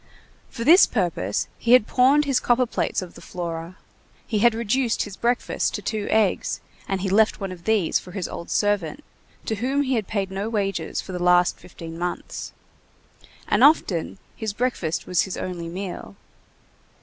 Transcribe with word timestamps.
For 0.49 0.63
this 0.63 0.87
purpose 0.87 1.47
he 1.59 1.73
had 1.73 1.85
pawned 1.85 2.25
his 2.25 2.39
copperplates 2.39 3.03
of 3.03 3.13
the 3.13 3.21
Flora. 3.21 3.77
He 4.25 4.39
had 4.39 4.55
reduced 4.55 5.03
his 5.03 5.15
breakfast 5.15 5.75
to 5.75 5.83
two 5.83 6.07
eggs, 6.09 6.59
and 6.87 7.01
he 7.01 7.07
left 7.11 7.39
one 7.39 7.51
of 7.51 7.65
these 7.65 7.99
for 7.99 8.09
his 8.13 8.27
old 8.27 8.49
servant, 8.49 9.03
to 9.45 9.57
whom 9.57 9.83
he 9.83 9.93
had 9.93 10.07
paid 10.07 10.31
no 10.31 10.49
wages 10.49 11.01
for 11.01 11.11
the 11.11 11.21
last 11.21 11.57
fifteen 11.59 11.99
months. 11.99 12.51
And 13.47 13.63
often 13.63 14.17
his 14.35 14.53
breakfast 14.53 15.05
was 15.05 15.21
his 15.21 15.37
only 15.37 15.67
meal. 15.67 16.15